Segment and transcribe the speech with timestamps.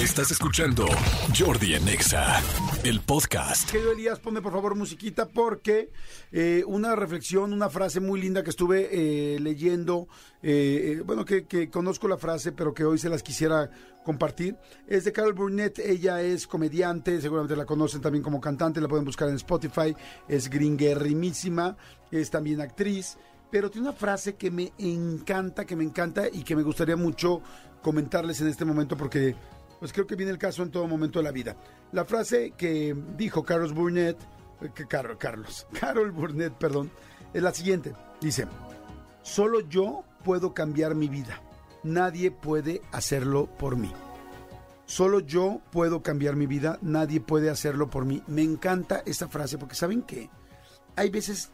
[0.00, 0.86] Estás escuchando
[1.38, 2.40] Jordi Anexa,
[2.84, 3.70] el podcast.
[3.70, 5.90] Querido Elías, ponme por favor musiquita porque
[6.32, 10.08] eh, una reflexión, una frase muy linda que estuve eh, leyendo,
[10.42, 13.70] eh, bueno, que, que conozco la frase, pero que hoy se las quisiera
[14.02, 14.56] compartir,
[14.88, 15.78] es de Carol Burnett.
[15.80, 19.94] Ella es comediante, seguramente la conocen también como cantante, la pueden buscar en Spotify,
[20.26, 21.76] es gringuerrimísima,
[22.10, 23.18] es también actriz
[23.50, 27.42] pero tiene una frase que me encanta, que me encanta y que me gustaría mucho
[27.82, 29.34] comentarles en este momento porque
[29.80, 31.56] pues creo que viene el caso en todo momento de la vida.
[31.90, 34.18] La frase que dijo Carlos Burnett,
[34.60, 36.90] eh, que Carlos, Carlos, Carol Burnett, perdón,
[37.32, 37.94] es la siguiente.
[38.20, 38.46] Dice,
[39.22, 41.42] solo yo puedo cambiar mi vida.
[41.82, 43.90] Nadie puede hacerlo por mí.
[44.84, 46.78] Solo yo puedo cambiar mi vida.
[46.82, 48.22] Nadie puede hacerlo por mí.
[48.26, 50.28] Me encanta esta frase porque ¿saben qué?
[50.96, 51.50] Hay veces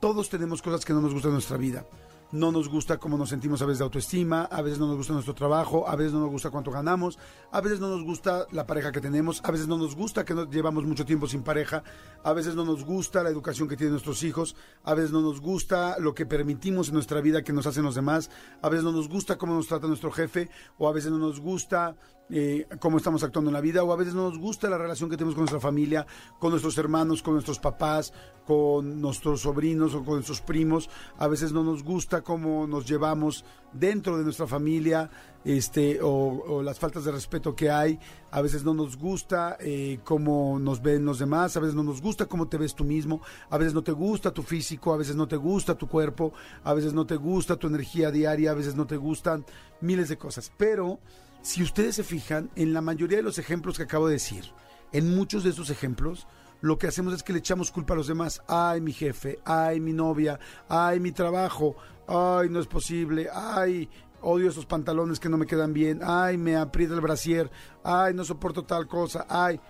[0.00, 1.84] todos tenemos cosas que no nos gustan en nuestra vida.
[2.32, 5.12] No nos gusta cómo nos sentimos a veces de autoestima, a veces no nos gusta
[5.12, 7.18] nuestro trabajo, a veces no nos gusta cuánto ganamos,
[7.52, 10.34] a veces no nos gusta la pareja que tenemos, a veces no nos gusta que
[10.34, 11.84] no llevamos mucho tiempo sin pareja,
[12.24, 15.40] a veces no nos gusta la educación que tienen nuestros hijos, a veces no nos
[15.40, 18.28] gusta lo que permitimos en nuestra vida que nos hacen los demás,
[18.60, 21.38] a veces no nos gusta cómo nos trata nuestro jefe, o a veces no nos
[21.38, 21.96] gusta
[22.28, 25.08] eh, cómo estamos actuando en la vida, o a veces no nos gusta la relación
[25.08, 26.06] que tenemos con nuestra familia,
[26.40, 28.12] con nuestros hermanos, con nuestros papás,
[28.46, 33.44] con nuestros sobrinos o con nuestros primos, a veces no nos gusta cómo nos llevamos
[33.72, 35.10] dentro de nuestra familia,
[35.44, 37.98] este, o, las faltas de respeto que hay,
[38.30, 42.00] a veces no nos gusta eh, cómo nos ven los demás, a veces no nos
[42.00, 45.14] gusta cómo te ves tú mismo, a veces no te gusta tu físico, a veces
[45.14, 46.32] no te gusta tu cuerpo,
[46.64, 49.44] a veces no te gusta tu energía diaria, a veces no te gustan
[49.80, 50.98] miles de cosas, pero
[51.42, 54.46] si ustedes se fijan, en la mayoría de los ejemplos que acabo de decir,
[54.92, 56.26] en muchos de esos ejemplos,
[56.60, 58.42] lo que hacemos es que le echamos culpa a los demás.
[58.48, 61.76] Ay, mi jefe, ay, mi novia, ay, mi trabajo,
[62.06, 63.88] ay, no es posible, ay,
[64.22, 67.50] odio esos pantalones que no me quedan bien, ay, me aprieta el brasier,
[67.84, 69.60] ay, no soporto tal cosa, ay.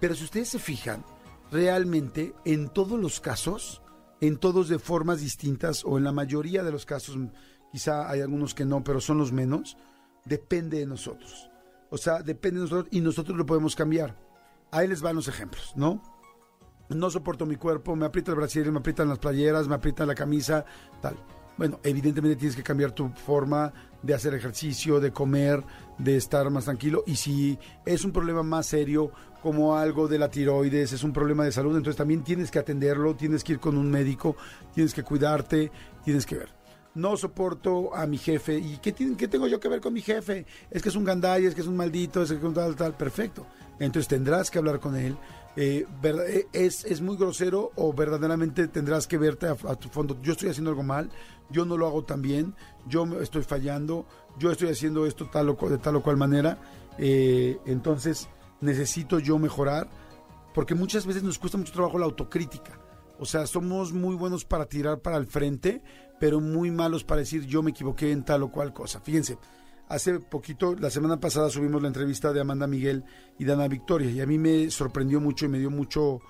[0.00, 1.04] Pero si ustedes se fijan,
[1.50, 3.82] realmente en todos los casos,
[4.20, 7.16] en todos de formas distintas, o en la mayoría de los casos,
[7.72, 9.76] quizá hay algunos que no, pero son los menos,
[10.24, 11.50] depende de nosotros.
[11.90, 14.18] O sea, depende de nosotros y nosotros lo podemos cambiar.
[14.70, 16.02] Ahí les van los ejemplos, ¿no?
[16.88, 20.14] No soporto mi cuerpo, me aprieta el brasier, me aprietan las playeras, me aprieta la
[20.14, 20.64] camisa,
[21.00, 21.16] tal.
[21.56, 23.72] Bueno, evidentemente tienes que cambiar tu forma
[24.02, 25.62] de hacer ejercicio, de comer,
[25.98, 27.02] de estar más tranquilo.
[27.06, 29.10] Y si es un problema más serio,
[29.42, 33.14] como algo de la tiroides, es un problema de salud, entonces también tienes que atenderlo,
[33.14, 34.36] tienes que ir con un médico,
[34.74, 35.70] tienes que cuidarte,
[36.04, 36.48] tienes que ver.
[36.94, 38.58] No soporto a mi jefe.
[38.58, 40.46] ¿Y qué, tiene- qué tengo yo que ver con mi jefe?
[40.70, 42.74] Es que es un gandaya, es que es un maldito, es que es un tal,
[42.74, 42.94] tal.
[42.94, 43.46] Perfecto.
[43.78, 45.16] Entonces tendrás que hablar con él.
[45.56, 50.20] Eh, eh, es, es muy grosero o verdaderamente tendrás que verte a, tu fondo.
[50.22, 51.10] Yo estoy haciendo algo mal,
[51.50, 52.54] yo no lo hago tan bien,
[52.86, 54.06] yo estoy fallando,
[54.38, 56.58] yo estoy haciendo esto tal o, de tal o cual manera.
[56.98, 58.28] eh, entonces
[58.60, 59.88] necesito yo mejorar
[60.54, 62.80] porque muchas veces nos cuesta mucho trabajo la autocrítica.
[63.18, 65.82] O sea, somos muy buenos para tirar para el frente,
[66.18, 69.00] pero muy malos para decir yo me equivoqué en tal o cual cosa.
[69.00, 69.38] Fíjense,
[69.88, 73.04] hace poquito, la semana pasada subimos la entrevista de Amanda Miguel
[73.38, 76.20] y de Ana Victoria y a mí me sorprendió mucho y me dio mucho,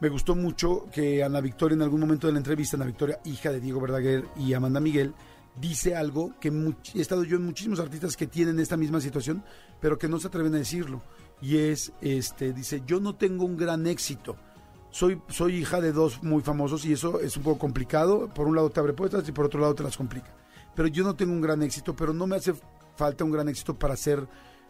[0.00, 3.50] me gustó mucho que Ana Victoria en algún momento de la entrevista, Ana Victoria, hija
[3.50, 5.14] de Diego Verdaguer y Amanda Miguel,
[5.60, 6.48] dice algo que
[6.94, 9.44] he estado yo en muchísimos artistas que tienen esta misma situación,
[9.80, 11.02] pero que no se atreven a decirlo.
[11.40, 14.36] Y es, este, dice, yo no tengo un gran éxito.
[14.90, 18.28] Soy, soy hija de dos muy famosos y eso es un poco complicado.
[18.32, 20.32] Por un lado te abre puertas y por otro lado te las complica.
[20.74, 22.54] Pero yo no tengo un gran éxito, pero no me hace
[22.96, 24.26] falta un gran éxito para ser,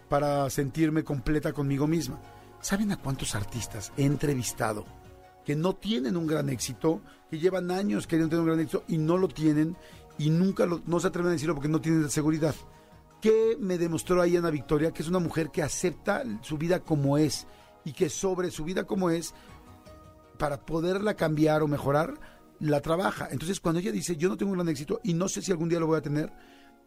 [0.08, 2.20] para sentirme completa conmigo misma.
[2.60, 4.86] ¿Saben a cuántos artistas he entrevistado
[5.44, 8.96] que no tienen un gran éxito, que llevan años queriendo tener un gran éxito y
[8.96, 9.76] no lo tienen
[10.16, 12.54] y nunca lo, no se atreven a decirlo porque no tienen seguridad?
[13.20, 14.92] ¿Qué me demostró ahí Ana Victoria?
[14.92, 17.46] Que es una mujer que acepta su vida como es
[17.84, 19.34] y que sobre su vida como es,
[20.38, 22.14] para poderla cambiar o mejorar,
[22.60, 23.28] la trabaja.
[23.30, 25.68] Entonces, cuando ella dice, yo no tengo un gran éxito y no sé si algún
[25.68, 26.32] día lo voy a tener,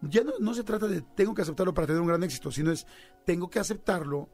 [0.01, 2.71] ya no, no se trata de tengo que aceptarlo para tener un gran éxito, sino
[2.71, 2.85] es
[3.25, 4.29] tengo que aceptarlo,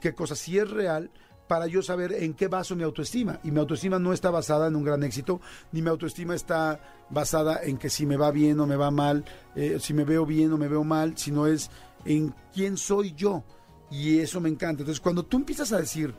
[0.00, 1.10] qué cosa sí es real,
[1.50, 3.40] para yo saber en qué baso mi autoestima.
[3.42, 5.40] Y mi autoestima no está basada en un gran éxito,
[5.72, 6.80] ni mi autoestima está
[7.10, 9.24] basada en que si me va bien o me va mal,
[9.56, 11.68] eh, si me veo bien o me veo mal, sino es
[12.04, 13.42] en quién soy yo.
[13.90, 14.82] Y eso me encanta.
[14.82, 16.14] Entonces, cuando tú empiezas a decir,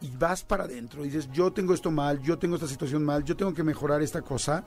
[0.00, 3.22] y vas para adentro y dices, yo tengo esto mal, yo tengo esta situación mal,
[3.22, 4.64] yo tengo que mejorar esta cosa,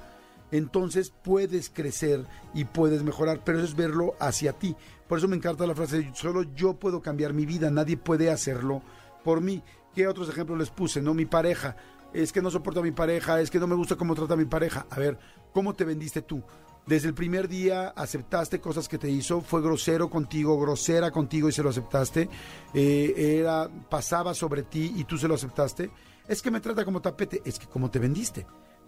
[0.51, 4.75] entonces puedes crecer y puedes mejorar, pero eso es verlo hacia ti.
[5.07, 8.81] Por eso me encanta la frase, solo yo puedo cambiar mi vida, nadie puede hacerlo
[9.24, 9.63] por mí.
[9.94, 11.01] ¿Qué otros ejemplos les puse?
[11.01, 11.75] No, mi pareja,
[12.13, 14.38] es que no soporto a mi pareja, es que no me gusta cómo trata a
[14.38, 14.86] mi pareja.
[14.89, 15.18] A ver,
[15.53, 16.44] ¿cómo te vendiste tú?
[16.86, 21.51] Desde el primer día aceptaste cosas que te hizo, fue grosero contigo, grosera contigo y
[21.51, 22.30] se lo aceptaste,
[22.75, 25.89] eh, era, pasaba sobre ti y tú se lo aceptaste.
[26.27, 28.45] Es que me trata como tapete, es que como te vendiste,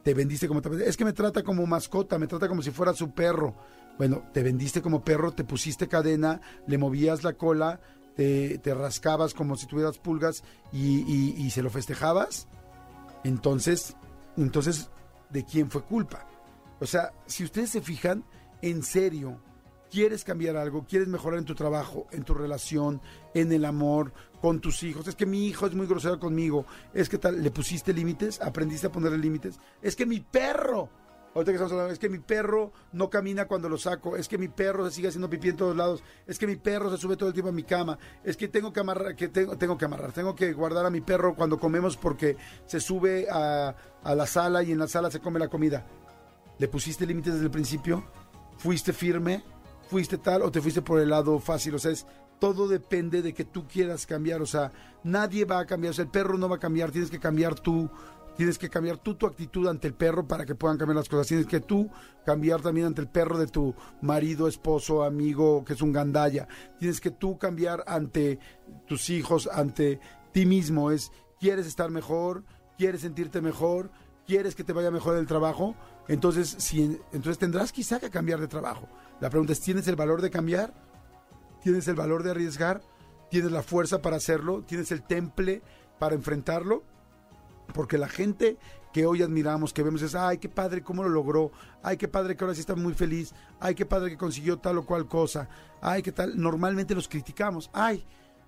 [0.08, 3.12] te vendiste como es que me trata como mascota, me trata como si fuera su
[3.12, 3.54] perro.
[3.98, 7.82] Bueno, te vendiste como perro, te pusiste cadena, le movías la cola,
[8.16, 12.48] te, rascabas como si tuvieras pulgas y, y se lo festejabas.
[13.26, 13.98] Entonces,
[14.38, 14.90] entonces,
[15.30, 16.26] ¿de quién fue culpa?
[16.80, 18.24] O sea, si ustedes se fijan,
[18.62, 19.42] en serio,
[19.90, 23.02] quieres cambiar algo, quieres mejorar en tu trabajo, en tu relación,
[23.34, 25.08] en el amor, con tus hijos.
[25.08, 26.66] Es que mi hijo es muy grosero conmigo.
[26.94, 29.60] Es que tal, le pusiste límites, aprendiste a ponerle límites.
[29.82, 30.90] Es que mi perro,
[31.34, 34.16] ahorita que estamos hablando, es que mi perro no camina cuando lo saco.
[34.18, 36.04] Es que mi perro se sigue haciendo pipí en todos lados.
[36.26, 37.98] Es que mi perro se sube todo el tiempo a mi cama.
[38.24, 41.02] Es que tengo que amarrar, que tengo, tengo que amarrar, tengo que guardar a mi
[41.02, 45.20] perro cuando comemos porque se sube a, a la sala y en la sala se
[45.20, 45.86] come la comida
[46.60, 48.04] ¿Le pusiste límites desde el principio?
[48.58, 49.44] ¿Fuiste firme?
[49.90, 51.76] ¿Fuiste tal o te fuiste por el lado fácil?
[51.76, 52.06] O sea, es,
[52.40, 54.42] todo depende de que tú quieras cambiar.
[54.42, 54.72] O sea,
[55.04, 55.92] nadie va a cambiar.
[55.92, 56.92] O sea, el perro no va a cambiar.
[56.92, 57.90] Tienes que cambiar tú.
[58.36, 61.26] Tienes que cambiar tú tu actitud ante el perro para que puedan cambiar las cosas.
[61.26, 61.90] Tienes que tú
[62.24, 66.48] cambiar también ante el perro de tu marido, esposo, amigo, que es un gandaya.
[66.78, 68.38] Tienes que tú cambiar ante
[68.86, 70.00] tus hijos, ante
[70.34, 70.92] ti mismo.
[70.92, 72.44] Es, ¿quieres estar mejor?
[72.78, 73.90] ¿Quieres sentirte mejor?
[74.28, 75.76] ¿Quieres que te vaya mejor el trabajo?
[76.08, 78.88] Entonces, si, entonces tendrás quizá que cambiar de trabajo.
[79.20, 80.74] La pregunta es, ¿tienes el valor de cambiar?
[81.62, 82.82] ¿Tienes el valor de arriesgar?
[83.30, 84.64] ¿Tienes la fuerza para hacerlo?
[84.64, 85.62] ¿Tienes el temple
[86.00, 86.84] para enfrentarlo?
[87.74, 88.58] Porque la gente
[88.94, 91.52] que hoy admiramos, que vemos es, ay, qué padre, cómo lo logró,
[91.84, 94.78] ay, qué padre que ahora sí está muy feliz, ay, qué padre que consiguió tal
[94.78, 95.50] o cual cosa,
[95.82, 98.06] ay, qué tal, normalmente los criticamos, ay,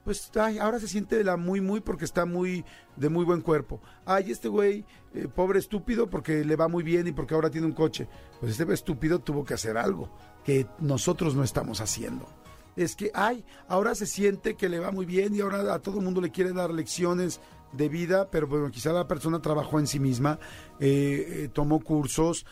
[0.10, 2.66] pues ay, ahora se siente la muy muy porque está muy
[2.96, 3.80] de muy buen cuerpo.
[4.08, 4.84] Ay, este güey,
[5.14, 8.08] eh, pobre estúpido porque le va muy bien y porque ahora tiene un coche.
[8.40, 10.10] Pues este estúpido tuvo que hacer algo
[10.44, 12.28] que nosotros no estamos haciendo.
[12.76, 16.00] Es que, ay, ahora se siente que le va muy bien y ahora a todo
[16.00, 17.40] el mundo le quiere dar lecciones
[17.72, 20.40] de vida, pero bueno, quizá la persona trabajó en sí misma,
[20.80, 22.48] eh, eh, tomó cursos,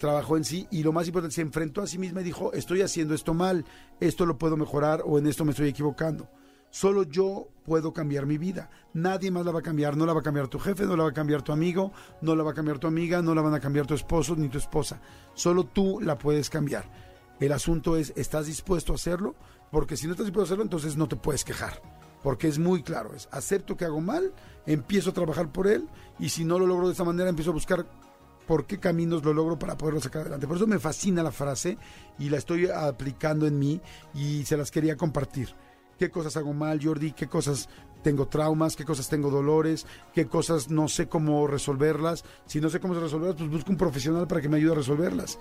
[0.00, 2.82] trabajó en sí y lo más importante, se enfrentó a sí misma y dijo, estoy
[2.82, 3.64] haciendo esto mal,
[4.00, 6.28] esto lo puedo mejorar o en esto me estoy equivocando.
[6.76, 8.68] Solo yo puedo cambiar mi vida.
[8.92, 9.96] Nadie más la va a cambiar.
[9.96, 11.90] No la va a cambiar tu jefe, no la va a cambiar tu amigo,
[12.20, 14.50] no la va a cambiar tu amiga, no la van a cambiar tu esposo ni
[14.50, 15.00] tu esposa.
[15.32, 16.84] Solo tú la puedes cambiar.
[17.40, 19.36] El asunto es, ¿estás dispuesto a hacerlo?
[19.70, 21.80] Porque si no estás dispuesto a hacerlo, entonces no te puedes quejar.
[22.22, 24.34] Porque es muy claro, es acepto que hago mal,
[24.66, 25.88] empiezo a trabajar por él
[26.18, 27.86] y si no lo logro de esta manera, empiezo a buscar
[28.46, 30.46] por qué caminos lo logro para poderlo sacar adelante.
[30.46, 31.78] Por eso me fascina la frase
[32.18, 33.80] y la estoy aplicando en mí
[34.12, 35.54] y se las quería compartir
[35.98, 37.68] qué cosas hago mal, Jordi, qué cosas
[38.02, 42.24] tengo traumas, qué cosas tengo dolores, qué cosas no sé cómo resolverlas.
[42.46, 45.38] Si no sé cómo resolverlas, pues busco un profesional para que me ayude a resolverlas.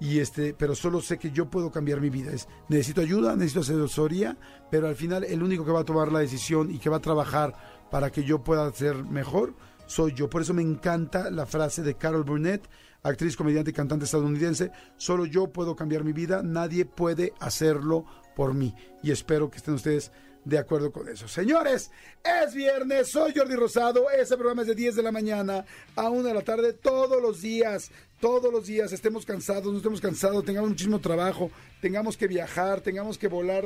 [0.00, 2.32] Y este, pero solo sé que yo puedo cambiar mi vida.
[2.32, 4.38] Es, necesito ayuda, necesito asesoría,
[4.70, 7.00] pero al final el único que va a tomar la decisión y que va a
[7.00, 7.54] trabajar
[7.90, 9.54] para que yo pueda ser mejor
[9.88, 10.30] soy yo.
[10.30, 12.68] Por eso me encanta la frase de Carol Burnett,
[13.02, 14.70] actriz, comediante y cantante estadounidense.
[14.96, 18.04] Solo yo puedo cambiar mi vida, nadie puede hacerlo
[18.38, 18.72] por mí.
[19.02, 20.12] Y espero que estén ustedes
[20.48, 21.28] de acuerdo con eso.
[21.28, 21.90] Señores,
[22.24, 25.64] es viernes, soy Jordi Rosado, ese programa es de 10 de la mañana
[25.94, 27.90] a 1 de la tarde todos los días
[28.20, 31.50] todos los días estemos cansados, no estemos cansados, tengamos muchísimo trabajo,
[31.80, 33.64] tengamos que viajar, tengamos que volar,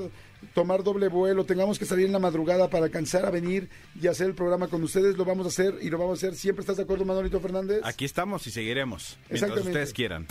[0.55, 4.27] tomar doble vuelo, tengamos que salir en la madrugada para alcanzar a venir y hacer
[4.27, 6.39] el programa con ustedes, lo vamos a hacer y lo vamos a hacer.
[6.39, 7.81] ¿Siempre estás de acuerdo, Manolito Fernández?
[7.85, 10.27] Aquí estamos y seguiremos, mientras ustedes quieran.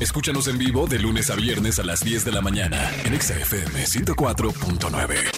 [0.00, 3.84] Escúchanos en vivo de lunes a viernes a las 10 de la mañana en XFM
[3.84, 5.31] 104.9.